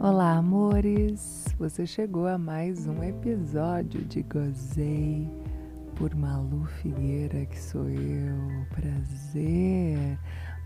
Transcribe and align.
Olá, 0.00 0.36
amores! 0.38 1.44
Você 1.58 1.86
chegou 1.86 2.26
a 2.26 2.36
mais 2.38 2.86
um 2.86 3.02
episódio 3.04 4.04
de 4.04 4.22
Gozei 4.22 5.28
por 5.96 6.14
Malu 6.14 6.64
Figueira, 6.80 7.44
que 7.46 7.58
sou 7.58 7.88
eu. 7.88 8.66
Prazer, 8.70 10.18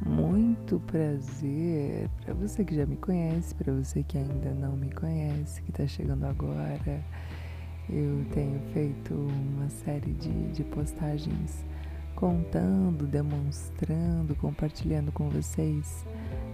muito 0.04 0.80
prazer. 0.80 2.08
Para 2.24 2.34
você 2.34 2.64
que 2.64 2.74
já 2.74 2.86
me 2.86 2.96
conhece, 2.96 3.54
para 3.54 3.72
você 3.72 4.02
que 4.02 4.18
ainda 4.18 4.54
não 4.54 4.76
me 4.76 4.90
conhece, 4.94 5.60
que 5.62 5.70
está 5.70 5.86
chegando 5.86 6.24
agora, 6.24 7.04
eu 7.90 8.24
tenho 8.32 8.60
feito 8.72 9.14
uma 9.14 9.68
série 9.68 10.12
de, 10.12 10.52
de 10.52 10.64
postagens 10.64 11.64
contando, 12.16 13.06
demonstrando, 13.06 14.34
compartilhando 14.34 15.12
com 15.12 15.28
vocês 15.28 16.04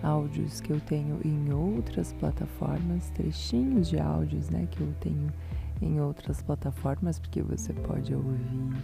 áudios 0.03 0.61
que 0.61 0.73
eu 0.73 0.81
tenho 0.81 1.21
em 1.25 1.53
outras 1.53 2.13
plataformas, 2.13 3.09
trechinhos 3.11 3.89
de 3.89 3.99
áudios, 3.99 4.51
né, 4.51 4.67
que 4.71 4.81
eu 4.81 4.93
tenho 5.01 5.33
em 5.81 6.01
outras 6.01 6.43
plataformas, 6.43 7.19
porque 7.19 7.41
você 7.41 7.73
pode 7.73 8.13
ouvir 8.13 8.77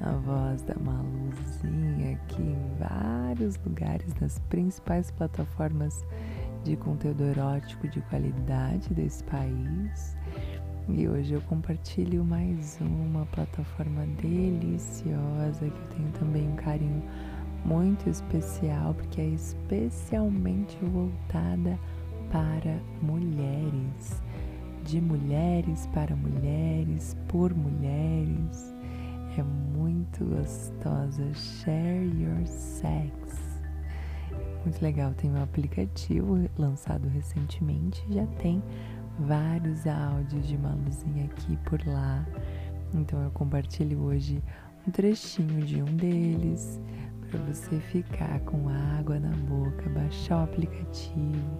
a 0.00 0.12
voz 0.12 0.62
da 0.62 0.76
Maluzinha 0.76 2.14
aqui 2.14 2.42
em 2.42 2.70
vários 2.78 3.58
lugares, 3.64 4.14
nas 4.20 4.38
principais 4.48 5.10
plataformas 5.10 6.04
de 6.62 6.76
conteúdo 6.76 7.24
erótico 7.24 7.88
de 7.88 8.00
qualidade 8.02 8.94
desse 8.94 9.24
país. 9.24 10.16
E 10.88 11.06
hoje 11.06 11.34
eu 11.34 11.40
compartilho 11.42 12.24
mais 12.24 12.76
uma 12.80 13.24
plataforma 13.26 14.04
deliciosa 14.20 15.60
que 15.60 15.64
eu 15.64 15.96
tenho 15.96 16.10
também 16.18 16.48
um 16.48 16.56
carinho 16.56 17.02
muito 17.64 18.10
especial, 18.10 18.92
porque 18.92 19.20
é 19.20 19.26
especialmente 19.26 20.76
voltada 20.82 21.78
para 22.32 22.80
mulheres, 23.00 24.20
de 24.84 25.00
mulheres 25.00 25.86
para 25.94 26.16
mulheres, 26.16 27.16
por 27.28 27.54
mulheres. 27.54 28.74
É 29.38 29.42
muito 29.42 30.24
gostosa. 30.24 31.32
Share 31.32 32.10
Your 32.20 32.44
Sex. 32.44 33.12
Muito 34.64 34.82
legal. 34.82 35.12
Tem 35.14 35.30
um 35.30 35.42
aplicativo 35.42 36.38
lançado 36.58 37.08
recentemente, 37.08 38.04
já 38.10 38.26
tem 38.26 38.60
vários 39.18 39.86
áudios 39.86 40.46
de 40.46 40.58
Maluzinha 40.58 41.26
aqui 41.26 41.56
por 41.64 41.80
lá. 41.86 42.26
Então 42.94 43.22
eu 43.22 43.30
compartilho 43.30 44.00
hoje 44.02 44.42
um 44.86 44.90
trechinho 44.90 45.64
de 45.64 45.82
um 45.82 45.96
deles 45.96 46.80
para 47.30 47.40
você 47.40 47.78
ficar 47.80 48.40
com 48.40 48.68
água 48.98 49.18
na 49.18 49.30
boca, 49.30 49.88
baixar 49.90 50.40
o 50.40 50.44
aplicativo, 50.44 51.58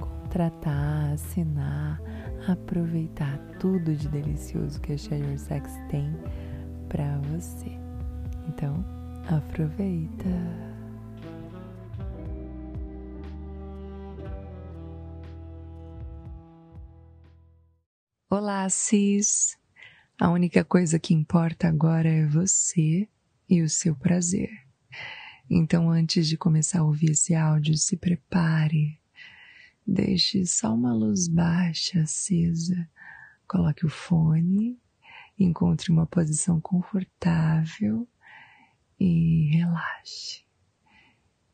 contratar, 0.00 1.12
assinar, 1.12 2.00
aproveitar 2.48 3.38
tudo 3.60 3.94
de 3.94 4.08
delicioso 4.08 4.80
que 4.80 4.94
a 4.94 4.98
Share 4.98 5.22
Your 5.22 5.38
Sex 5.38 5.78
tem 5.88 6.12
para 6.88 7.18
você. 7.30 7.70
Então, 8.48 8.84
aproveita! 9.28 10.61
Olá, 18.34 18.66
Cis! 18.70 19.58
A 20.18 20.30
única 20.30 20.64
coisa 20.64 20.98
que 20.98 21.12
importa 21.12 21.68
agora 21.68 22.08
é 22.08 22.26
você 22.26 23.06
e 23.46 23.60
o 23.60 23.68
seu 23.68 23.94
prazer. 23.94 24.48
Então, 25.50 25.90
antes 25.90 26.26
de 26.26 26.38
começar 26.38 26.78
a 26.78 26.84
ouvir 26.84 27.10
esse 27.10 27.34
áudio, 27.34 27.76
se 27.76 27.94
prepare. 27.94 28.98
Deixe 29.86 30.46
só 30.46 30.72
uma 30.72 30.94
luz 30.94 31.28
baixa 31.28 32.00
acesa. 32.00 32.88
Coloque 33.46 33.84
o 33.84 33.90
fone, 33.90 34.80
encontre 35.38 35.92
uma 35.92 36.06
posição 36.06 36.58
confortável 36.58 38.08
e 38.98 39.50
relaxe. 39.58 40.42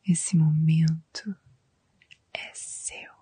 Esse 0.07 0.37
momento 0.37 1.35
é 2.33 2.53
seu. 2.55 3.18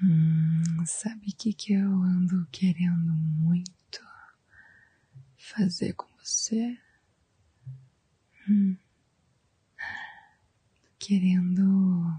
Hum, 0.00 0.62
sabe 0.86 1.28
o 1.28 1.36
que, 1.36 1.52
que 1.52 1.72
eu 1.72 1.90
ando 1.90 2.46
querendo 2.52 3.12
muito 3.12 4.00
fazer 5.36 5.92
com 5.94 6.06
você? 6.18 6.78
Hum, 8.48 8.76
querendo 11.00 12.16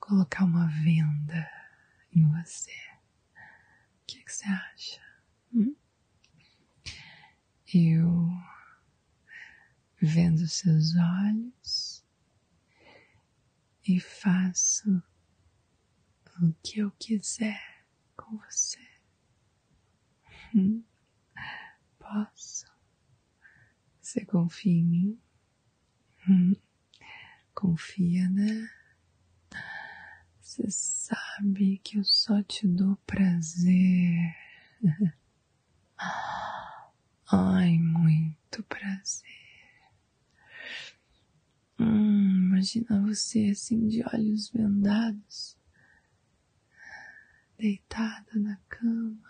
colocar 0.00 0.44
uma 0.44 0.66
venda 0.82 1.48
em 2.12 2.28
você. 2.32 2.74
O 4.02 4.06
que, 4.08 4.24
que 4.24 4.32
você 4.32 4.48
acha? 4.48 5.00
Hum? 5.54 5.76
Eu 7.72 8.28
vendo 10.02 10.48
seus 10.48 10.96
olhos 10.96 12.04
e 13.86 14.00
faço 14.00 15.00
o 16.42 16.54
que 16.62 16.78
eu 16.78 16.90
quiser 16.92 17.84
com 18.16 18.38
você. 18.38 18.78
Hum, 20.54 20.82
posso? 21.98 22.66
Você 24.00 24.24
confia 24.24 24.72
em 24.72 24.84
mim? 24.84 25.20
Hum, 26.26 26.56
confia, 27.54 28.28
né? 28.30 28.70
Você 30.40 30.70
sabe 30.70 31.78
que 31.84 31.98
eu 31.98 32.04
só 32.04 32.42
te 32.42 32.66
dou 32.66 32.96
prazer. 33.06 34.34
Ai, 37.30 37.78
muito 37.78 38.62
prazer. 38.64 39.28
Hum, 41.78 42.46
imagina 42.46 43.06
você 43.06 43.50
assim 43.50 43.86
de 43.86 44.02
olhos 44.14 44.50
vendados 44.50 45.59
deitada 47.60 48.30
na 48.36 48.56
cama 48.70 49.20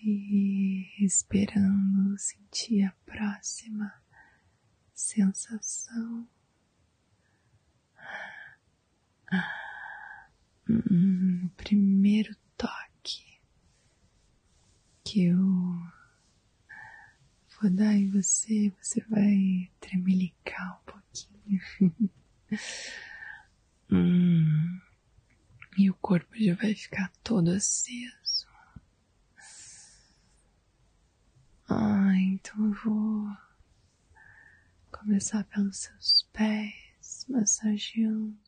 e 0.00 0.86
esperando 1.04 2.16
sentir 2.16 2.84
a 2.84 2.92
próxima 3.04 3.92
sensação. 4.94 6.28
Hum, 10.70 11.46
o 11.46 11.48
primeiro 11.56 12.36
toque 12.56 13.40
que 15.02 15.24
eu 15.24 15.36
vou 17.60 17.70
dar 17.70 17.94
em 17.94 18.08
você, 18.10 18.72
você 18.80 19.00
vai 19.08 19.68
tremelicar 19.80 20.80
um 20.80 20.84
pouquinho. 20.84 22.12
corpo 26.00 26.34
já 26.36 26.54
vai 26.54 26.74
ficar 26.74 27.12
todo 27.22 27.50
aceso. 27.50 28.46
Ah, 31.68 32.14
então 32.16 32.66
eu 32.66 32.72
vou 32.84 33.28
começar 34.90 35.44
pelos 35.44 35.76
seus 35.78 36.26
pés, 36.32 37.26
massageando 37.28 38.47